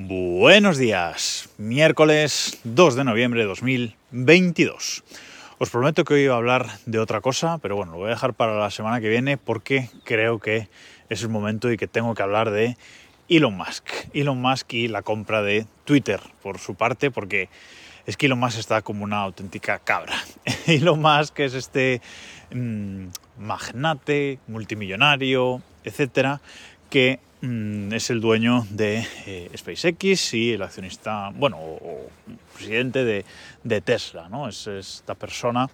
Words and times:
Buenos 0.00 0.78
días, 0.78 1.50
miércoles 1.58 2.60
2 2.62 2.94
de 2.94 3.02
noviembre 3.02 3.40
de 3.40 3.46
2022. 3.46 5.02
Os 5.58 5.70
prometo 5.70 6.04
que 6.04 6.14
hoy 6.14 6.26
voy 6.28 6.34
a 6.34 6.36
hablar 6.36 6.68
de 6.86 7.00
otra 7.00 7.20
cosa, 7.20 7.58
pero 7.58 7.74
bueno, 7.74 7.90
lo 7.90 7.98
voy 7.98 8.06
a 8.06 8.10
dejar 8.10 8.32
para 8.32 8.56
la 8.56 8.70
semana 8.70 9.00
que 9.00 9.08
viene 9.08 9.38
porque 9.38 9.90
creo 10.04 10.38
que 10.38 10.68
es 11.08 11.22
el 11.22 11.30
momento 11.30 11.72
y 11.72 11.76
que 11.76 11.88
tengo 11.88 12.14
que 12.14 12.22
hablar 12.22 12.52
de 12.52 12.76
Elon 13.28 13.56
Musk. 13.56 13.90
Elon 14.14 14.40
Musk 14.40 14.72
y 14.74 14.86
la 14.86 15.02
compra 15.02 15.42
de 15.42 15.66
Twitter, 15.84 16.20
por 16.44 16.60
su 16.60 16.76
parte, 16.76 17.10
porque 17.10 17.48
es 18.06 18.16
que 18.16 18.26
Elon 18.26 18.38
Musk 18.38 18.60
está 18.60 18.82
como 18.82 19.02
una 19.02 19.22
auténtica 19.22 19.80
cabra. 19.80 20.14
Elon 20.68 21.02
Musk 21.02 21.40
es 21.40 21.54
este 21.54 22.00
mmm, 22.54 23.08
magnate, 23.36 24.38
multimillonario, 24.46 25.60
etcétera, 25.82 26.40
que 26.88 27.18
Mm, 27.40 27.92
es 27.92 28.10
el 28.10 28.20
dueño 28.20 28.66
de 28.70 29.06
eh, 29.26 29.50
SpaceX 29.56 30.34
y 30.34 30.52
el 30.54 30.62
accionista, 30.62 31.30
bueno, 31.34 31.56
o, 31.58 32.10
presidente 32.54 33.04
de, 33.04 33.80
Tesla, 33.80 34.28
¿no? 34.28 34.48
Es 34.48 34.66
esta 34.66 35.14
persona 35.14 35.68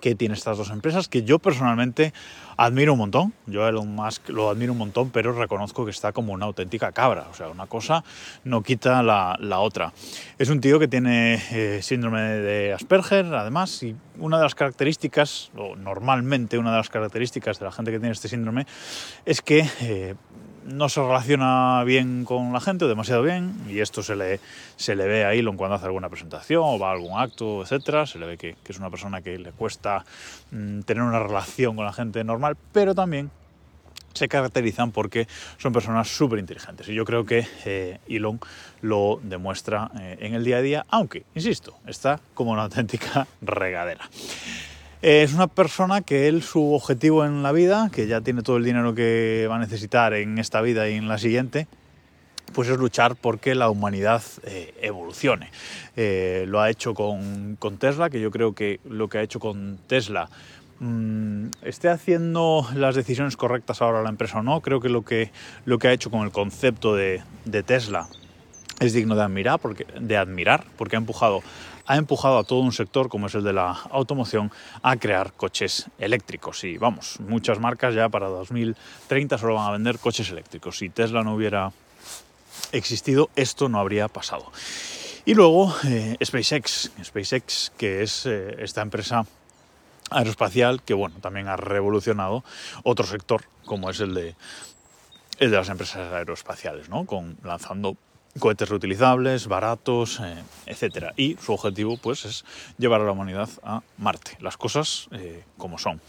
que 0.00 0.14
tiene 0.14 0.34
estas 0.34 0.56
dos 0.56 0.70
empresas 0.70 1.08
que 1.08 1.22
yo 1.24 1.38
personalmente 1.38 2.14
admiro 2.56 2.94
un 2.94 3.00
montón. 3.00 3.34
Yo 3.46 3.66
a 3.66 3.68
Elon 3.68 3.94
Musk 3.94 4.30
lo 4.30 4.48
admiro 4.48 4.72
un 4.72 4.78
montón, 4.78 5.10
pero 5.10 5.34
reconozco 5.34 5.84
que 5.84 5.90
está 5.90 6.12
como 6.12 6.32
una 6.32 6.46
auténtica 6.46 6.92
cabra. 6.92 7.26
O 7.30 7.34
sea, 7.34 7.48
una 7.48 7.66
cosa 7.66 8.02
no 8.44 8.62
quita 8.62 9.02
la, 9.02 9.36
la 9.38 9.58
otra. 9.58 9.92
Es 10.38 10.48
un 10.48 10.62
tío 10.62 10.78
que 10.78 10.88
tiene 10.88 11.42
eh, 11.50 11.80
síndrome 11.82 12.22
de 12.22 12.72
Asperger, 12.72 13.26
además, 13.34 13.82
y 13.82 13.94
una 14.18 14.38
de 14.38 14.44
las 14.44 14.54
características, 14.54 15.50
o 15.54 15.76
normalmente 15.76 16.56
una 16.56 16.70
de 16.70 16.78
las 16.78 16.88
características 16.88 17.58
de 17.58 17.66
la 17.66 17.72
gente 17.72 17.90
que 17.90 17.98
tiene 17.98 18.12
este 18.12 18.28
síndrome, 18.28 18.66
es 19.26 19.42
que 19.42 19.68
eh, 19.82 20.14
no 20.64 20.88
se 20.88 21.00
relaciona 21.00 21.82
bien 21.84 22.24
con 22.24 22.52
la 22.52 22.60
gente, 22.60 22.86
demasiado 22.86 23.22
bien, 23.22 23.54
y 23.68 23.80
esto 23.80 24.02
se 24.02 24.16
le, 24.16 24.40
se 24.76 24.94
le 24.94 25.06
ve 25.06 25.24
a 25.24 25.32
Elon 25.32 25.56
cuando 25.56 25.76
hace 25.76 25.86
alguna 25.86 26.08
presentación 26.08 26.62
o 26.64 26.78
va 26.78 26.90
a 26.90 26.92
algún 26.92 27.18
acto, 27.18 27.62
etcétera. 27.62 28.06
Se 28.06 28.18
le 28.18 28.26
ve 28.26 28.38
que, 28.38 28.56
es 28.66 28.78
una 28.78 28.90
persona 28.90 29.22
que 29.22 29.38
le 29.38 29.52
cuesta 29.52 30.04
mm, 30.50 30.80
tener 30.80 31.02
una 31.02 31.20
relación 31.20 31.76
con 31.76 31.84
la 31.84 31.92
gente 31.92 32.22
normal, 32.24 32.56
pero 32.72 32.94
también 32.94 33.30
se 34.12 34.28
caracterizan 34.28 34.90
porque 34.90 35.28
son 35.58 35.72
personas 35.72 36.08
súper 36.08 36.38
inteligentes. 36.38 36.88
Y 36.88 36.94
yo 36.94 37.04
creo 37.04 37.24
que 37.24 37.46
eh, 37.64 37.98
Elon 38.08 38.40
lo 38.82 39.20
demuestra 39.22 39.90
eh, 39.98 40.18
en 40.20 40.34
el 40.34 40.44
día 40.44 40.58
a 40.58 40.62
día, 40.62 40.86
aunque, 40.88 41.24
insisto, 41.34 41.78
está 41.86 42.20
como 42.34 42.52
una 42.52 42.62
auténtica 42.62 43.26
regadera. 43.40 44.08
Es 45.02 45.32
una 45.32 45.46
persona 45.46 46.02
que 46.02 46.28
él, 46.28 46.42
su 46.42 46.74
objetivo 46.74 47.24
en 47.24 47.42
la 47.42 47.52
vida, 47.52 47.88
que 47.90 48.06
ya 48.06 48.20
tiene 48.20 48.42
todo 48.42 48.58
el 48.58 48.64
dinero 48.64 48.94
que 48.94 49.46
va 49.48 49.56
a 49.56 49.58
necesitar 49.58 50.12
en 50.12 50.38
esta 50.38 50.60
vida 50.60 50.90
y 50.90 50.96
en 50.96 51.08
la 51.08 51.16
siguiente, 51.16 51.66
pues 52.52 52.68
es 52.68 52.76
luchar 52.76 53.16
porque 53.16 53.54
la 53.54 53.70
humanidad 53.70 54.22
eh, 54.42 54.74
evolucione. 54.82 55.50
Eh, 55.96 56.44
lo 56.48 56.60
ha 56.60 56.68
hecho 56.68 56.92
con, 56.92 57.56
Tesla, 57.78 58.10
que 58.10 58.20
yo 58.20 58.30
creo 58.30 58.54
que 58.54 58.80
lo 58.84 59.08
que 59.08 59.16
ha 59.16 59.22
hecho 59.22 59.40
con 59.40 59.78
Tesla 59.86 60.28
mm, 60.80 61.46
esté 61.62 61.88
haciendo 61.88 62.68
las 62.74 62.94
decisiones 62.94 63.38
correctas 63.38 63.80
ahora 63.80 64.02
la 64.02 64.10
empresa 64.10 64.40
o 64.40 64.42
no. 64.42 64.60
Creo 64.60 64.80
que 64.80 64.90
lo 64.90 65.02
que, 65.02 65.30
lo 65.64 65.78
que 65.78 65.88
ha 65.88 65.92
hecho 65.92 66.10
con 66.10 66.24
el 66.24 66.30
concepto 66.30 66.94
de, 66.94 67.22
de 67.46 67.62
Tesla 67.62 68.06
es 68.80 68.92
digno 68.92 69.14
de 69.14 69.22
admirar, 69.22 69.60
porque, 69.60 69.86
de 69.98 70.16
admirar, 70.16 70.64
porque 70.76 70.96
ha 70.96 70.98
empujado 70.98 71.42
ha 71.86 71.96
empujado 71.96 72.38
a 72.38 72.44
todo 72.44 72.60
un 72.60 72.70
sector 72.70 73.08
como 73.08 73.26
es 73.26 73.34
el 73.34 73.42
de 73.42 73.52
la 73.52 73.72
automoción 73.90 74.52
a 74.80 74.96
crear 74.96 75.32
coches 75.32 75.86
eléctricos. 75.98 76.62
Y 76.62 76.78
vamos, 76.78 77.18
muchas 77.18 77.58
marcas 77.58 77.96
ya 77.96 78.08
para 78.08 78.28
2030 78.28 79.38
solo 79.38 79.56
van 79.56 79.66
a 79.66 79.72
vender 79.72 79.98
coches 79.98 80.30
eléctricos. 80.30 80.78
Si 80.78 80.88
Tesla 80.88 81.24
no 81.24 81.34
hubiera 81.34 81.72
existido, 82.70 83.28
esto 83.34 83.68
no 83.68 83.80
habría 83.80 84.06
pasado. 84.06 84.52
Y 85.24 85.34
luego 85.34 85.74
eh, 85.84 86.16
SpaceX, 86.24 86.92
SpaceX 87.02 87.72
que 87.76 88.02
es 88.02 88.24
eh, 88.26 88.54
esta 88.60 88.82
empresa 88.82 89.26
aeroespacial 90.10 90.82
que 90.82 90.94
bueno, 90.94 91.16
también 91.20 91.48
ha 91.48 91.56
revolucionado 91.56 92.44
otro 92.84 93.04
sector 93.04 93.42
como 93.64 93.90
es 93.90 93.98
el 93.98 94.14
de, 94.14 94.36
el 95.40 95.50
de 95.50 95.56
las 95.56 95.68
empresas 95.68 96.12
aeroespaciales, 96.12 96.88
¿no? 96.88 97.04
Con, 97.04 97.36
lanzando 97.42 97.96
cohetes 98.38 98.68
reutilizables, 98.68 99.46
baratos, 99.46 100.20
eh, 100.20 100.42
etcétera. 100.66 101.12
Y 101.16 101.36
su 101.36 101.52
objetivo 101.52 101.96
pues 101.96 102.24
es 102.24 102.44
llevar 102.78 103.00
a 103.00 103.04
la 103.04 103.12
humanidad 103.12 103.48
a 103.62 103.82
Marte, 103.98 104.36
las 104.40 104.56
cosas 104.56 105.08
eh, 105.12 105.44
como 105.56 105.78
son. 105.78 106.00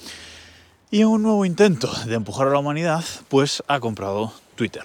Y 0.92 1.02
en 1.02 1.08
un 1.08 1.24
nuevo 1.24 1.46
intento 1.46 1.90
de 2.06 2.16
empujar 2.16 2.48
a 2.48 2.52
la 2.52 2.60
humanidad, 2.60 3.04
pues 3.30 3.64
ha 3.68 3.80
comprado 3.80 4.34
Twitter. 4.56 4.84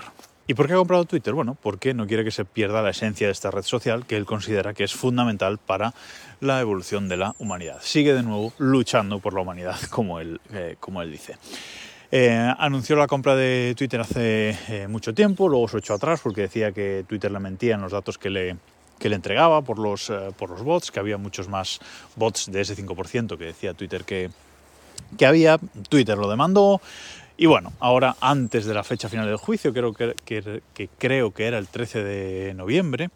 ¿Y 0.49 0.55
por 0.55 0.69
qué 0.69 0.75
ha 0.75 0.77
comprado 0.77 1.05
Twitter? 1.05 1.35
Bueno, 1.35 1.57
porque 1.61 1.93
no 1.93 2.07
quiere 2.07 2.23
que 2.23 2.31
se 2.31 2.45
pierda 2.45 2.81
la 2.81 2.91
esencia 2.91 3.27
de 3.27 3.33
esta 3.33 3.51
red 3.51 3.65
social 3.65 4.07
que 4.07 4.17
él 4.17 4.25
considera 4.25 4.75
que 4.75 4.85
es 4.85 4.95
fundamental 4.95 5.59
para 5.59 5.93
la 6.41 6.61
evolución 6.61 7.09
de 7.09 7.17
la 7.17 7.35
humanidad. 7.41 7.79
Sigue 7.83 8.15
de 8.15 8.23
nuevo 8.23 8.53
luchando 8.59 9.19
por 9.19 9.35
la 9.35 9.41
humanidad, 9.41 9.77
como 9.91 10.21
él, 10.21 10.41
eh, 10.53 10.77
como 10.79 11.03
él 11.03 11.11
dice. 11.11 11.37
Eh, 12.19 12.55
anunció 12.59 12.97
la 12.97 13.07
compra 13.07 13.37
de 13.37 13.75
Twitter 13.77 14.01
hace 14.01 14.57
eh, 14.69 14.89
mucho 14.89 15.13
tiempo, 15.13 15.51
luego 15.51 15.69
se 15.69 15.77
echó 15.77 15.93
atrás 15.93 16.19
porque 16.23 16.41
decía 16.41 16.73
que 16.73 17.05
Twitter 17.07 17.31
le 17.31 17.39
mentía 17.41 17.75
en 17.75 17.83
los 17.83 17.93
datos 17.93 18.17
que 18.17 18.31
le, 18.31 18.57
que 18.99 19.11
le 19.11 19.17
entregaba 19.17 19.61
por 19.61 19.79
los, 19.79 20.09
eh, 20.09 20.31
por 20.39 20.49
los 20.49 20.63
bots, 20.63 20.91
que 20.91 20.99
había 20.99 21.19
muchos 21.19 21.47
más 21.51 21.79
bots 22.15 22.51
de 22.51 22.63
ese 22.63 22.75
5% 22.75 23.37
que 23.37 23.45
decía 23.45 23.75
Twitter 23.75 24.05
que, 24.05 24.31
que 25.19 25.27
había. 25.27 25.59
Twitter 25.91 26.17
lo 26.17 26.31
demandó, 26.31 26.81
y 27.39 27.47
bueno, 27.47 27.73
ahora 27.81 28.17
antes 28.21 28.65
de 28.65 28.73
la 28.73 28.83
fecha 28.83 29.09
final 29.09 29.27
del 29.27 29.37
juicio, 29.37 29.75
creo 29.75 29.93
que, 29.93 30.15
creo 30.99 31.31
que 31.33 31.47
era 31.47 31.59
el 31.59 31.69
13 31.69 32.03
de 32.03 32.55
noviembre, 32.55 33.11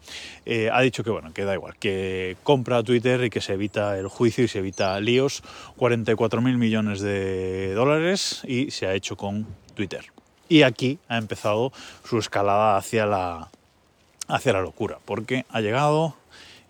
eh, 0.45 0.69
ha 0.71 0.81
dicho 0.81 1.03
que 1.03 1.09
bueno, 1.09 1.33
que 1.33 1.43
da 1.43 1.55
igual, 1.55 1.75
que 1.77 2.37
compra 2.43 2.83
Twitter 2.83 3.23
y 3.23 3.29
que 3.31 3.41
se 3.41 3.53
evita 3.53 3.97
el 3.97 4.07
juicio 4.07 4.43
y 4.43 4.47
se 4.47 4.59
evita 4.59 4.99
líos, 4.99 5.41
44 5.77 6.41
mil 6.41 6.57
millones 6.57 7.01
de 7.01 7.73
dólares 7.73 8.41
y 8.47 8.69
se 8.69 8.85
ha 8.85 8.93
hecho 8.93 9.17
con 9.17 9.47
Twitter. 9.73 10.05
Y 10.49 10.63
aquí 10.63 10.99
ha 11.07 11.17
empezado 11.17 11.71
su 12.03 12.19
escalada 12.19 12.77
hacia 12.77 13.07
la, 13.07 13.49
hacia 14.27 14.53
la 14.53 14.61
locura, 14.61 14.99
porque 15.05 15.45
ha 15.49 15.61
llegado 15.61 16.15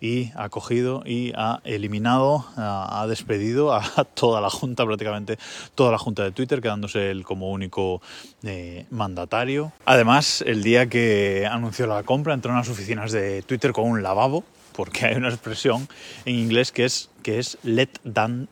y 0.02 0.32
ha 0.34 0.48
cogido 0.48 1.04
y 1.06 1.32
ha 1.36 1.60
eliminado, 1.62 2.44
ha 2.56 3.06
despedido 3.08 3.72
a 3.72 3.82
toda 4.14 4.40
la 4.40 4.50
Junta, 4.50 4.84
prácticamente 4.84 5.38
toda 5.76 5.92
la 5.92 5.98
Junta 5.98 6.24
de 6.24 6.32
Twitter, 6.32 6.60
quedándose 6.60 7.12
él 7.12 7.22
como 7.22 7.52
único 7.52 8.02
eh, 8.42 8.84
mandatario. 8.90 9.72
Además, 9.84 10.42
el 10.44 10.64
día 10.64 10.88
que 10.88 11.46
anunció 11.48 11.86
la 11.86 12.02
compra, 12.02 12.34
entró 12.34 12.50
en 12.50 12.58
las 12.58 12.68
oficinas 12.68 13.12
de 13.12 13.42
Twitter 13.42 13.72
con 13.72 13.88
un 13.88 14.02
lavabo, 14.02 14.42
porque 14.72 15.06
hay 15.06 15.14
una 15.14 15.28
expresión 15.28 15.86
en 16.24 16.34
inglés 16.34 16.72
que 16.72 16.84
es, 16.84 17.08
que 17.22 17.38
es 17.38 17.56
let 17.62 17.90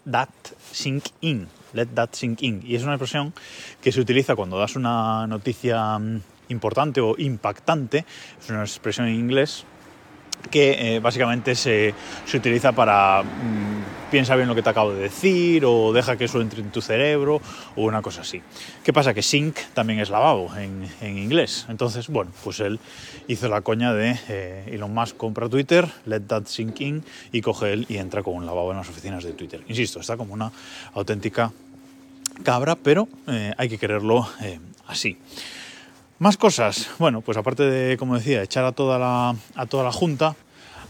that 0.09 0.29
sink 0.71 1.07
in. 1.21 1.49
Let 1.73 1.87
that 1.95 2.11
sink 2.13 2.43
in. 2.43 2.63
Y 2.65 2.77
es 2.77 2.85
una 2.85 2.93
expresión 2.93 3.35
que 3.83 3.91
se 3.91 4.01
utiliza 4.01 4.37
cuando 4.37 4.57
das 4.57 4.77
una 4.77 5.27
noticia 5.27 5.99
mm, 5.99 6.21
importante 6.51 7.01
o 7.01 7.17
impactante. 7.19 8.05
Es 8.41 8.51
una 8.51 8.63
expresión 8.63 9.09
en 9.09 9.17
inglés 9.17 9.65
que 10.51 10.97
eh, 10.97 11.01
básicamente 11.01 11.55
se, 11.55 11.95
se, 12.25 12.37
utiliza 12.37 12.73
para 12.73 13.23
mm, 13.23 14.11
piensa 14.11 14.37
bien 14.37 14.49
lo 14.49 14.55
que 14.55 14.63
te 14.63 14.71
acabo 14.71 14.93
de 14.93 15.03
decir 15.03 15.65
o 15.65 15.93
deja 15.93 16.17
que 16.17 16.25
eso 16.25 16.41
entre 16.41 16.61
en 16.61 16.71
tu 16.71 16.81
cerebro 16.81 17.41
o 17.77 17.83
una 17.83 18.03
cosa 18.03 18.23
así. 18.23 18.43
¿Qué 18.83 18.93
pasa? 18.93 19.15
Que 19.15 19.23
sink 19.23 19.57
también 19.75 20.01
es 20.01 20.11
lavabo 20.11 20.55
en, 20.57 20.89
en 21.01 21.19
inglés. 21.19 21.67
Entonces, 21.69 22.09
bueno, 22.09 22.33
pues 22.43 22.61
él 22.61 22.81
hizo 23.29 23.49
la 23.49 23.61
coña 23.61 23.93
de 23.93 24.19
eh, 24.29 24.65
Elon 24.73 24.93
Musk 24.93 25.17
compra 25.17 25.49
Twitter, 25.49 25.89
let 26.07 26.21
that 26.23 26.47
sink 26.47 26.81
in 26.81 27.05
y 27.33 27.41
coge 27.41 27.73
él 27.73 27.87
y 27.89 27.99
entra 27.99 28.23
con 28.23 28.35
un 28.35 28.47
lavabo 28.47 28.73
en 28.73 28.79
las 28.79 28.89
oficinas 28.89 29.25
de 29.25 29.33
Twitter. 29.33 29.63
Insisto, 29.69 30.01
está 30.01 30.17
como 30.17 30.35
una 30.35 30.51
auténtica 30.95 31.53
cabra, 32.43 32.75
pero 32.75 33.09
eh, 33.29 33.53
hay 33.57 33.69
que 33.69 33.79
quererlo 33.79 34.29
así. 34.87 35.17
Más 36.21 36.37
cosas. 36.37 36.91
Bueno, 36.99 37.23
pues 37.23 37.39
aparte 37.39 37.63
de, 37.63 37.97
como 37.97 38.15
decía, 38.15 38.43
echar 38.43 38.67
a 38.67 38.73
toda 38.73 38.99
la, 38.99 39.35
a 39.55 39.65
toda 39.65 39.85
la 39.85 39.91
junta, 39.91 40.37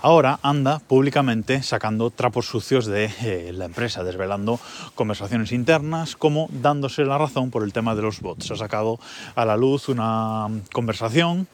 ahora 0.03 0.41
anda 0.43 0.81
públicamente 0.81 1.63
sacando 1.63 2.11
trapos 2.11 2.47
sucios 2.47 2.87
de 2.87 3.05
eh, 3.23 3.53
la 3.55 3.67
empresa, 3.67 4.03
desvelando 4.03 4.59
conversaciones 4.97 5.53
internas, 5.53 6.17
como 6.17 6.49
dándose 6.51 7.05
la 7.05 7.17
razón 7.17 7.53
por 7.53 7.63
el 7.63 7.73
tema 7.73 7.95
de 7.95 8.03
los 8.03 8.21
bots. 8.21 8.51
Ha 8.51 8.57
sacado 8.57 8.99
a 9.37 9.45
la 9.45 9.57
luz 9.57 9.89
una 9.89 10.49
conversación 10.73 11.47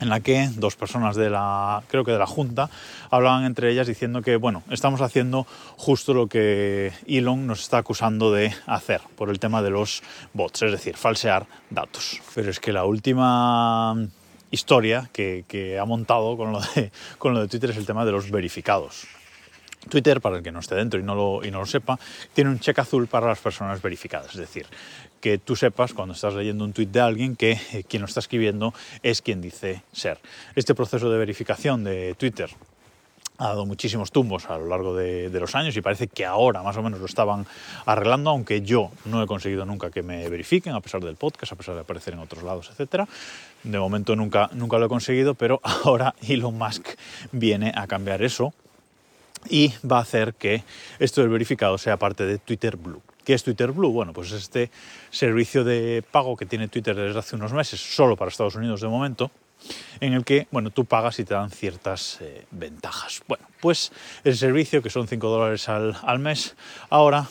en 0.00 0.08
la 0.08 0.20
que 0.20 0.48
dos 0.56 0.76
personas 0.76 1.16
de 1.16 1.30
la, 1.30 1.82
creo 1.88 2.04
que 2.04 2.12
de 2.12 2.18
la 2.18 2.26
Junta, 2.26 2.70
hablaban 3.10 3.44
entre 3.44 3.70
ellas 3.70 3.86
diciendo 3.86 4.22
que, 4.22 4.36
bueno, 4.36 4.62
estamos 4.70 5.00
haciendo 5.00 5.46
justo 5.76 6.14
lo 6.14 6.26
que 6.26 6.92
Elon 7.06 7.46
nos 7.46 7.60
está 7.60 7.78
acusando 7.78 8.32
de 8.32 8.52
hacer 8.66 9.00
por 9.16 9.30
el 9.30 9.38
tema 9.38 9.62
de 9.62 9.70
los 9.70 10.02
bots, 10.32 10.62
es 10.62 10.72
decir, 10.72 10.96
falsear 10.96 11.46
datos. 11.70 12.20
Pero 12.34 12.50
es 12.50 12.60
que 12.60 12.72
la 12.72 12.84
última 12.84 13.96
historia 14.50 15.08
que, 15.12 15.78
ha 15.80 15.84
montado 15.84 16.36
con 16.36 16.52
lo, 16.52 16.60
de, 16.60 16.90
con 17.18 17.34
lo 17.34 17.40
de 17.40 17.48
Twitter 17.48 17.70
es 17.70 17.76
el 17.76 17.86
tema 17.86 18.04
de 18.04 18.12
los 18.12 18.30
verificados. 18.30 19.06
Twitter, 19.88 20.20
para 20.20 20.36
el 20.36 20.42
que 20.42 20.52
no 20.52 20.60
esté 20.60 20.74
dentro 20.74 20.98
y 21.00 21.02
no, 21.02 21.14
lo, 21.14 21.44
y 21.44 21.50
no 21.50 21.60
lo 21.60 21.66
sepa, 21.66 21.98
tiene 22.32 22.50
un 22.50 22.60
check 22.60 22.78
azul 22.78 23.06
para 23.06 23.26
las 23.26 23.38
personas 23.38 23.80
verificadas. 23.82 24.32
Es 24.32 24.40
decir, 24.40 24.66
que 25.20 25.38
tú 25.38 25.56
sepas 25.56 25.94
cuando 25.94 26.14
estás 26.14 26.34
leyendo 26.34 26.64
un 26.64 26.72
tweet 26.72 26.86
de 26.86 27.00
alguien 27.00 27.36
que 27.36 27.52
eh, 27.72 27.84
quien 27.88 28.02
lo 28.02 28.06
está 28.06 28.20
escribiendo 28.20 28.74
es 29.02 29.22
quien 29.22 29.40
dice 29.40 29.82
ser. 29.92 30.18
Este 30.56 30.74
proceso 30.74 31.10
de 31.10 31.18
verificación 31.18 31.84
de 31.84 32.14
Twitter 32.14 32.50
ha 33.38 33.48
dado 33.48 33.66
muchísimos 33.66 34.12
tumbos 34.12 34.48
a 34.50 34.58
lo 34.58 34.66
largo 34.66 34.94
de, 34.94 35.28
los 35.32 35.54
años 35.54 35.76
y 35.76 35.80
parece 35.80 36.06
que 36.06 36.24
ahora 36.24 36.62
más 36.62 36.76
o 36.76 36.82
menos 36.82 37.00
lo 37.00 37.06
estaban 37.06 37.46
arreglando, 37.86 38.30
aunque 38.30 38.62
yo 38.62 38.90
no 39.04 39.22
he 39.22 39.26
conseguido 39.26 39.64
nunca 39.64 39.90
que 39.90 40.02
me 40.02 40.28
verifiquen, 40.28 40.74
a 40.74 40.80
pesar 40.80 41.00
del 41.02 41.16
podcast, 41.16 41.52
a 41.52 41.56
pesar 41.56 41.74
de 41.74 41.80
aparecer 41.80 42.14
en 42.14 42.20
otros 42.20 42.44
lados, 42.44 42.70
etc. 42.70 43.08
De 43.64 43.78
momento 43.78 44.14
nunca, 44.14 44.48
nunca 44.52 44.78
lo 44.78 44.86
he 44.86 44.88
conseguido, 44.88 45.34
pero 45.34 45.60
ahora 45.84 46.14
Elon 46.22 46.56
Musk 46.56 46.88
viene 47.32 47.72
a 47.74 47.86
cambiar 47.86 48.22
eso 48.22 48.54
y 49.48 49.72
va 49.90 49.98
a 49.98 50.02
hacer 50.02 50.34
que 50.34 50.64
esto 50.98 51.20
del 51.20 51.30
verificado 51.30 51.78
sea 51.78 51.96
parte 51.96 52.24
de 52.24 52.38
Twitter 52.38 52.76
Blue. 52.76 53.02
¿Qué 53.24 53.34
es 53.34 53.44
Twitter 53.44 53.70
Blue? 53.72 53.92
Bueno, 53.92 54.12
pues 54.12 54.32
este 54.32 54.70
servicio 55.10 55.64
de 55.64 56.02
pago 56.10 56.36
que 56.36 56.46
tiene 56.46 56.68
Twitter 56.68 56.96
desde 56.96 57.18
hace 57.18 57.36
unos 57.36 57.52
meses, 57.52 57.80
solo 57.80 58.16
para 58.16 58.30
Estados 58.30 58.56
Unidos 58.56 58.80
de 58.80 58.88
momento, 58.88 59.30
en 60.00 60.12
el 60.14 60.24
que 60.24 60.48
bueno, 60.50 60.70
tú 60.70 60.84
pagas 60.84 61.18
y 61.20 61.24
te 61.24 61.34
dan 61.34 61.50
ciertas 61.50 62.18
eh, 62.20 62.46
ventajas. 62.50 63.22
Bueno, 63.28 63.46
pues 63.60 63.92
el 64.24 64.36
servicio, 64.36 64.82
que 64.82 64.90
son 64.90 65.06
5 65.06 65.28
dólares 65.28 65.68
al, 65.68 65.96
al, 66.02 66.18
mes, 66.18 66.56
ahora 66.90 67.28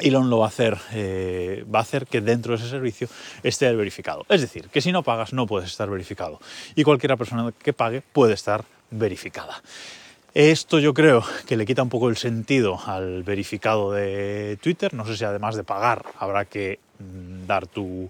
Elon 0.00 0.30
lo 0.30 0.38
va 0.38 0.46
a 0.46 0.48
hacer, 0.48 0.78
eh, 0.92 1.64
va 1.72 1.80
a 1.80 1.82
hacer 1.82 2.06
que 2.06 2.20
dentro 2.20 2.52
de 2.52 2.62
ese 2.62 2.70
servicio 2.70 3.08
esté 3.42 3.66
el 3.66 3.76
verificado. 3.76 4.24
Es 4.28 4.40
decir, 4.40 4.68
que 4.68 4.80
si 4.80 4.92
no 4.92 5.02
pagas 5.02 5.32
no 5.32 5.46
puedes 5.46 5.68
estar 5.68 5.90
verificado 5.90 6.40
y 6.74 6.84
cualquiera 6.84 7.16
persona 7.16 7.52
que 7.52 7.72
pague 7.72 8.02
puede 8.02 8.34
estar 8.34 8.64
verificada. 8.90 9.60
Esto 10.34 10.78
yo 10.78 10.94
creo 10.94 11.22
que 11.46 11.58
le 11.58 11.66
quita 11.66 11.82
un 11.82 11.90
poco 11.90 12.08
el 12.08 12.16
sentido 12.16 12.80
al 12.86 13.22
verificado 13.22 13.92
de 13.92 14.58
Twitter. 14.62 14.94
No 14.94 15.04
sé 15.04 15.14
si 15.18 15.26
además 15.26 15.56
de 15.56 15.64
pagar 15.64 16.06
habrá 16.18 16.46
que 16.46 16.78
mm, 17.00 17.46
dar 17.46 17.66
tu, 17.66 18.08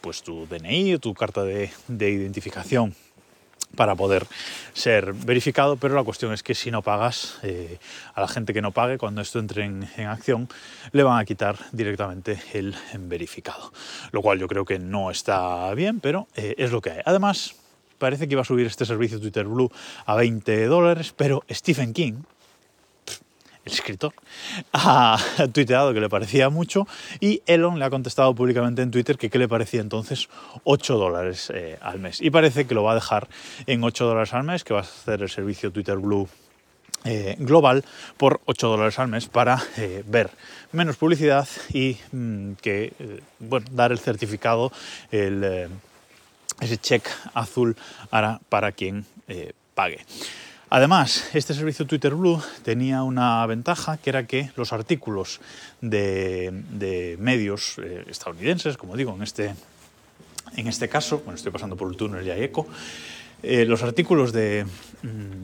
pues, 0.00 0.24
tu 0.24 0.48
DNI 0.48 0.94
o 0.94 0.98
tu 0.98 1.14
carta 1.14 1.44
de, 1.44 1.70
identificación 1.88 2.96
para 3.76 3.94
poder 3.94 4.26
ser 4.72 5.12
verificado, 5.12 5.76
pero 5.76 5.94
la 5.94 6.02
cuestión 6.02 6.32
es 6.32 6.42
que 6.42 6.56
si 6.56 6.72
no 6.72 6.82
pagas, 6.82 7.38
eh, 7.44 7.78
a 8.14 8.20
la 8.20 8.28
gente 8.28 8.52
que 8.52 8.60
no 8.60 8.72
pague, 8.72 8.98
cuando 8.98 9.20
esto 9.20 9.38
entre 9.38 9.64
en, 9.64 9.84
acción, 10.08 10.48
le 10.90 11.04
van 11.04 11.20
a 11.20 11.24
quitar 11.24 11.56
directamente 11.70 12.42
el 12.52 12.74
verificado. 12.98 13.72
Lo 14.10 14.22
cual 14.22 14.40
yo 14.40 14.48
creo 14.48 14.64
que 14.64 14.80
no 14.80 15.08
está 15.12 15.72
bien, 15.74 16.00
pero 16.00 16.26
eh, 16.34 16.56
es 16.58 16.72
lo 16.72 16.80
que 16.80 16.90
hay. 16.90 17.00
Además, 17.04 17.54
parece 18.04 18.28
que 18.28 18.34
iba 18.34 18.42
a 18.42 18.44
subir 18.44 18.66
este 18.66 18.84
servicio 18.84 19.18
Twitter 19.18 19.46
Blue 19.46 19.72
a 20.04 20.14
20 20.14 20.66
dólares, 20.66 21.14
pero 21.16 21.42
Stephen 21.50 21.94
King, 21.94 22.16
el 23.64 23.72
escritor, 23.72 24.12
ha 24.74 25.16
tuiteado 25.54 25.94
que 25.94 26.02
le 26.02 26.10
parecía 26.10 26.50
mucho 26.50 26.86
y 27.18 27.40
Elon 27.46 27.78
le 27.78 27.86
ha 27.86 27.88
contestado 27.88 28.34
públicamente 28.34 28.82
en 28.82 28.90
Twitter 28.90 29.16
que 29.16 29.30
qué 29.30 29.38
le 29.38 29.48
parecía 29.48 29.80
entonces 29.80 30.28
8 30.64 30.98
dólares 30.98 31.50
eh, 31.54 31.78
al 31.80 31.98
mes. 31.98 32.20
Y 32.20 32.28
parece 32.28 32.66
que 32.66 32.74
lo 32.74 32.82
va 32.82 32.92
a 32.92 32.96
dejar 32.96 33.26
en 33.66 33.82
8 33.82 34.04
dólares 34.04 34.34
al 34.34 34.44
mes, 34.44 34.64
que 34.64 34.74
va 34.74 34.80
a 34.80 34.82
hacer 34.82 35.22
el 35.22 35.30
servicio 35.30 35.72
Twitter 35.72 35.96
Blue 35.96 36.28
eh, 37.06 37.36
global 37.38 37.86
por 38.18 38.42
8 38.44 38.68
dólares 38.68 38.98
al 38.98 39.08
mes 39.08 39.28
para 39.28 39.62
eh, 39.78 40.04
ver 40.06 40.28
menos 40.72 40.98
publicidad 40.98 41.48
y 41.72 41.96
mm, 42.12 42.52
que, 42.60 42.92
bueno, 43.38 43.64
dar 43.72 43.92
el 43.92 43.98
certificado, 43.98 44.72
el 45.10 45.70
ese 46.60 46.78
check 46.78 47.06
azul 47.34 47.76
para 48.10 48.72
quien 48.72 49.04
eh, 49.28 49.52
pague. 49.74 50.00
Además, 50.70 51.30
este 51.34 51.54
servicio 51.54 51.86
Twitter 51.86 52.14
Blue 52.14 52.42
tenía 52.64 53.04
una 53.04 53.46
ventaja 53.46 53.96
que 53.96 54.10
era 54.10 54.26
que 54.26 54.50
los 54.56 54.72
artículos 54.72 55.40
de, 55.80 57.16
medios 57.20 57.76
eh, 57.78 58.04
estadounidenses, 58.08 58.76
como 58.76 58.96
digo, 58.96 59.14
en 59.14 59.22
este, 59.22 59.54
en 60.56 60.66
este 60.66 60.88
caso, 60.88 61.18
bueno, 61.18 61.36
estoy 61.36 61.52
pasando 61.52 61.76
por 61.76 61.88
el 61.88 61.96
túnel 61.96 62.24
ya 62.24 62.36
eco, 62.36 62.66
eh, 63.42 63.64
los 63.66 63.82
artículos 63.82 64.32
de, 64.32 64.64
mm, 65.02 65.43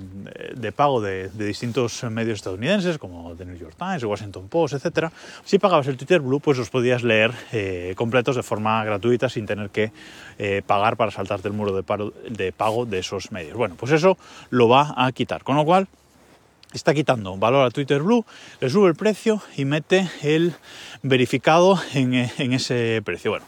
de 0.60 0.72
pago 0.72 1.00
de, 1.00 1.28
distintos 1.30 2.02
medios 2.04 2.36
estadounidenses, 2.36 2.98
como 2.98 3.34
The 3.34 3.44
New 3.44 3.56
York 3.56 3.74
Times, 3.78 4.04
Washington 4.04 4.48
Post, 4.48 4.74
etc., 4.74 5.10
si 5.44 5.58
pagabas 5.58 5.86
el 5.88 5.96
Twitter 5.96 6.20
Blue, 6.20 6.40
pues 6.40 6.58
los 6.58 6.70
podías 6.70 7.02
leer 7.02 7.32
eh, 7.52 7.94
completos 7.96 8.36
de 8.36 8.42
forma 8.42 8.84
gratuita 8.84 9.28
sin 9.28 9.46
tener 9.46 9.70
que 9.70 9.92
eh, 10.38 10.62
pagar 10.66 10.96
para 10.96 11.10
saltarte 11.10 11.48
el 11.48 11.54
muro 11.54 11.72
de, 11.72 12.12
de 12.28 12.52
pago 12.52 12.86
de 12.86 12.98
esos 12.98 13.32
medios. 13.32 13.56
Bueno, 13.56 13.74
pues 13.78 13.92
eso 13.92 14.16
lo 14.50 14.68
va 14.68 14.94
a 14.96 15.10
quitar, 15.12 15.42
con 15.42 15.56
lo 15.56 15.64
cual 15.64 15.88
está 16.72 16.94
quitando 16.94 17.36
valor 17.36 17.66
a 17.66 17.70
Twitter 17.70 18.02
Blue, 18.02 18.24
le 18.60 18.70
sube 18.70 18.88
el 18.88 18.94
precio 18.94 19.42
y 19.56 19.64
mete 19.64 20.08
el 20.22 20.54
verificado 21.02 21.78
en, 21.94 22.14
en 22.14 22.52
ese 22.52 23.02
precio. 23.04 23.32
Bueno, 23.32 23.46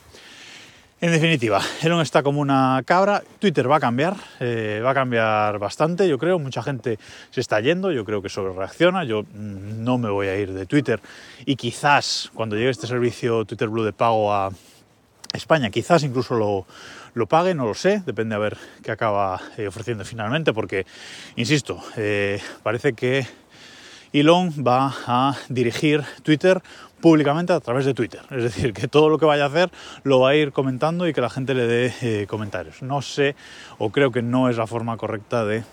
en 1.03 1.11
definitiva, 1.11 1.61
Elon 1.83 2.01
está 2.01 2.23
como 2.23 2.41
una 2.41 2.81
cabra. 2.87 3.25
Twitter 3.41 3.69
va 3.69 3.79
a 3.79 3.81
cambiar, 3.81 4.15
eh, 4.39 4.81
va 4.85 4.93
a 4.93 4.95
cambiar 4.95 5.59
bastante, 5.59 6.09
yo 6.09 6.17
creo. 6.17 6.39
Mucha 6.39 6.63
gente 6.63 6.97
se 7.31 7.41
está 7.41 7.59
yendo, 7.59 7.91
yo 7.91 8.05
creo 8.05 8.23
que 8.23 8.29
sobre 8.29 8.53
reacciona. 8.53 9.03
Yo 9.03 9.25
mm, 9.25 9.83
no 9.83 9.99
me 9.99 10.09
voy 10.09 10.29
a 10.29 10.37
ir 10.37 10.53
de 10.53 10.65
Twitter 10.65 11.01
y 11.45 11.57
quizás 11.57 12.31
cuando 12.35 12.55
llegue 12.55 12.71
este 12.71 12.87
servicio 12.87 13.45
Twitter 13.45 13.69
Blue 13.69 13.83
de 13.83 13.93
pago 13.93 14.33
a 14.33 14.53
España, 15.33 15.71
quizás 15.71 16.05
incluso 16.05 16.37
lo, 16.37 16.67
lo 17.15 17.27
pague, 17.27 17.53
no 17.53 17.67
lo 17.67 17.75
sé, 17.75 18.05
depende 18.07 18.37
a 18.37 18.39
ver 18.39 18.57
qué 18.85 18.93
acaba 18.93 19.41
eh, 19.57 19.67
ofreciendo 19.67 20.05
finalmente, 20.05 20.53
porque, 20.53 20.87
insisto, 21.35 21.83
eh, 21.97 22.41
parece 22.63 22.93
que 22.93 23.27
Elon 24.13 24.51
va 24.51 24.95
a 25.07 25.37
dirigir 25.49 26.03
Twitter 26.23 26.63
públicamente 27.01 27.53
a 27.55 27.61
través 27.61 27.87
de 27.87 27.95
Twitter. 27.95 28.21
Es 28.31 28.43
decir, 28.43 28.75
que 28.75 28.87
todo 28.87 29.09
lo 29.09 29.19
que 29.19 29.25
vaya 29.25 29.45
a 29.45 29.47
hacer 29.47 29.71
lo 30.05 30.21
va 30.21 30.31
a 30.31 30.35
ir 30.35 30.53
comentando 30.53 31.09
y 31.09 31.15
que 31.15 31.21
la 31.23 31.31
gente 31.31 31.55
le 31.55 31.67
dé 31.67 31.95
eh, 32.03 32.27
comentarios. 32.29 32.83
No 32.83 33.01
sé, 33.01 33.35
o 33.79 33.91
creo 33.91 34.13
que 34.13 34.23
no 34.23 34.51
es 34.51 34.59
la 34.59 34.67
forma 34.67 34.99
correcta 34.99 35.45
de 35.47 35.65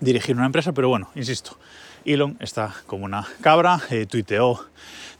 dirigir 0.00 0.36
una 0.36 0.46
empresa, 0.46 0.72
pero 0.72 0.88
bueno, 0.88 1.10
insisto, 1.14 1.58
Elon 2.06 2.38
está 2.40 2.74
como 2.86 3.04
una 3.04 3.26
cabra, 3.42 3.78
eh, 3.90 4.06
tuiteó 4.06 4.66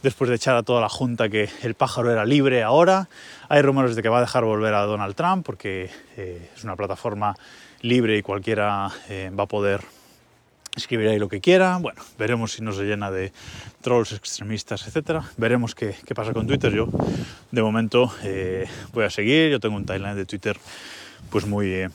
después 0.02 0.30
de 0.30 0.36
echar 0.36 0.56
a 0.56 0.62
toda 0.62 0.80
la 0.80 0.88
junta 0.88 1.28
que 1.28 1.50
el 1.62 1.74
pájaro 1.74 2.10
era 2.10 2.24
libre 2.24 2.62
ahora. 2.62 3.10
Hay 3.50 3.60
rumores 3.60 3.96
de 3.96 4.02
que 4.02 4.08
va 4.08 4.16
a 4.16 4.22
dejar 4.22 4.44
volver 4.44 4.72
a 4.72 4.86
Donald 4.86 5.14
Trump 5.14 5.44
porque 5.44 5.90
eh, 6.16 6.50
es 6.56 6.64
una 6.64 6.74
plataforma 6.74 7.36
libre 7.82 8.16
y 8.16 8.22
cualquiera 8.22 8.90
va 9.38 9.42
a 9.42 9.46
poder 9.46 9.82
escribir 10.76 11.08
ahí 11.08 11.18
lo 11.18 11.28
que 11.28 11.40
quiera. 11.40 11.78
Bueno, 11.78 12.02
veremos 12.18 12.52
si 12.52 12.62
no 12.62 12.72
se 12.72 12.84
llena 12.84 13.10
de 13.10 13.32
trolls 13.80 14.12
extremistas, 14.12 14.86
etcétera. 14.86 15.24
Veremos 15.36 15.74
qué, 15.74 15.94
qué, 16.06 16.14
pasa 16.14 16.32
con 16.32 16.46
Twitter. 16.46 16.72
Yo, 16.72 16.88
de 17.50 17.62
momento, 17.62 18.12
eh, 18.22 18.66
voy 18.92 19.04
a 19.04 19.10
seguir. 19.10 19.50
Yo 19.50 19.60
tengo 19.60 19.76
un 19.76 19.86
timeline 19.86 20.16
de 20.16 20.24
Twitter 20.24 20.56
pues 21.30 21.46
muy, 21.46 21.72
eh, 21.72 21.90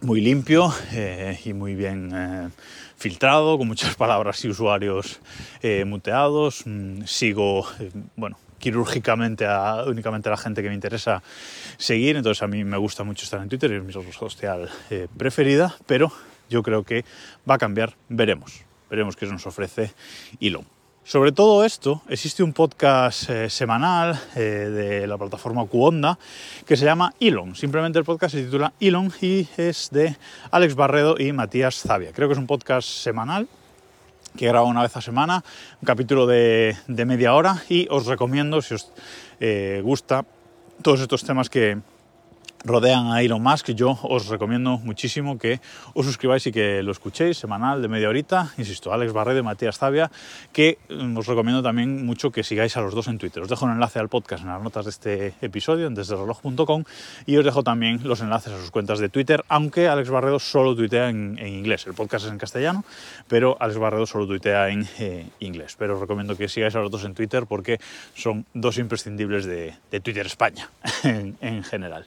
muy 0.00 0.20
limpio 0.20 0.72
eh, 0.92 1.38
y 1.44 1.52
muy 1.52 1.74
bien 1.74 2.52
filtrado, 2.96 3.58
con 3.58 3.68
muchas 3.68 3.94
palabras 3.96 4.44
y 4.44 4.48
usuarios 4.48 5.20
muteados. 5.86 6.62
Mm, 6.66 7.04
sigo, 7.04 7.66
bueno, 8.16 8.38
quirúrgicamente 8.58 9.46
únicamente 9.86 10.28
a 10.28 10.32
la 10.32 10.38
gente 10.38 10.62
que 10.62 10.68
me 10.68 10.74
interesa 10.74 11.22
seguir. 11.76 12.16
Entonces 12.16 12.42
a 12.42 12.48
mí 12.48 12.64
me 12.64 12.76
gusta 12.76 13.04
mucho 13.04 13.24
estar 13.24 13.40
en 13.40 13.48
Twitter, 13.48 13.72
es 13.72 13.84
mi 13.84 13.92
red 13.92 14.12
social 14.12 14.68
preferida, 15.16 15.74
pero 15.86 16.12
yo 16.54 16.62
creo 16.62 16.84
que 16.84 17.04
va 17.48 17.56
a 17.56 17.58
cambiar, 17.58 17.96
veremos, 18.08 18.62
veremos 18.88 19.16
qué 19.16 19.26
nos 19.26 19.44
ofrece 19.46 19.92
Elon. 20.40 20.64
Sobre 21.02 21.32
todo 21.32 21.64
esto, 21.64 22.00
existe 22.08 22.42
un 22.42 22.54
podcast 22.54 23.28
eh, 23.28 23.50
semanal 23.50 24.18
eh, 24.36 24.40
de 24.40 25.06
la 25.06 25.18
plataforma 25.18 25.66
Cuonda 25.66 26.18
que 26.64 26.76
se 26.76 26.86
llama 26.86 27.12
Elon. 27.20 27.56
Simplemente 27.56 27.98
el 27.98 28.06
podcast 28.06 28.36
se 28.36 28.44
titula 28.44 28.72
Elon 28.80 29.12
y 29.20 29.46
es 29.58 29.90
de 29.90 30.16
Alex 30.50 30.76
Barredo 30.76 31.16
y 31.18 31.32
Matías 31.32 31.82
Zavia. 31.82 32.12
Creo 32.12 32.28
que 32.28 32.32
es 32.32 32.38
un 32.38 32.46
podcast 32.46 32.88
semanal 32.88 33.48
que 34.36 34.46
graba 34.46 34.66
una 34.66 34.82
vez 34.82 34.96
a 34.96 35.00
semana, 35.00 35.44
un 35.82 35.86
capítulo 35.86 36.26
de, 36.26 36.76
media 36.86 37.34
hora 37.34 37.62
y 37.68 37.86
os 37.90 38.06
recomiendo, 38.06 38.62
si 38.62 38.74
os 38.74 38.90
eh, 39.40 39.80
gusta, 39.84 40.24
todos 40.82 41.00
estos 41.00 41.22
temas 41.24 41.50
que, 41.50 41.78
rodean 42.64 43.12
a 43.12 43.22
Elon 43.22 43.42
Musk, 43.42 43.70
yo 43.70 43.98
os 44.02 44.28
recomiendo 44.28 44.78
muchísimo 44.78 45.38
que 45.38 45.60
os 45.92 46.06
suscribáis 46.06 46.46
y 46.46 46.52
que 46.52 46.82
lo 46.82 46.92
escuchéis 46.92 47.36
semanal 47.36 47.82
de 47.82 47.88
media 47.88 48.08
horita. 48.08 48.52
Insisto, 48.56 48.92
Alex 48.92 49.12
Barredo 49.12 49.40
y 49.40 49.42
Matías 49.42 49.78
Zavia, 49.78 50.10
que 50.52 50.78
mm, 50.88 51.16
os 51.16 51.26
recomiendo 51.26 51.62
también 51.62 52.06
mucho 52.06 52.30
que 52.30 52.42
sigáis 52.42 52.76
a 52.76 52.80
los 52.80 52.94
dos 52.94 53.08
en 53.08 53.18
Twitter. 53.18 53.42
Os 53.42 53.48
dejo 53.48 53.66
un 53.66 53.72
enlace 53.72 53.98
al 53.98 54.08
podcast 54.08 54.42
en 54.42 54.48
las 54.48 54.62
notas 54.62 54.86
de 54.86 54.90
este 54.90 55.34
episodio 55.42 55.86
en 55.86 55.94
desdereloj.com 55.94 56.84
y 57.26 57.36
os 57.36 57.44
dejo 57.44 57.62
también 57.62 58.00
los 58.04 58.20
enlaces 58.20 58.52
a 58.52 58.58
sus 58.58 58.70
cuentas 58.70 58.98
de 58.98 59.10
Twitter, 59.10 59.44
aunque 59.48 59.88
Alex 59.88 60.08
Barredo 60.08 60.38
solo 60.38 60.74
tuitea 60.74 61.10
en, 61.10 61.38
inglés. 61.46 61.86
El 61.86 61.94
podcast 61.94 62.24
es 62.26 62.32
en 62.32 62.38
castellano, 62.38 62.84
pero 63.28 63.56
Alex 63.60 63.78
Barredo 63.78 64.06
solo 64.06 64.26
tuitea 64.26 64.70
en 64.70 64.88
eh, 64.98 65.26
inglés. 65.40 65.76
Pero 65.78 65.94
os 65.94 66.00
recomiendo 66.00 66.36
que 66.36 66.48
sigáis 66.48 66.74
a 66.74 66.80
los 66.80 66.90
dos 66.90 67.04
en 67.04 67.14
Twitter 67.14 67.44
porque 67.46 67.78
son 68.14 68.46
dos 68.54 68.78
imprescindibles 68.78 69.44
de, 69.44 69.74
Twitter 70.02 70.26
España 70.26 70.70
en 71.04 71.62
general. 71.62 72.06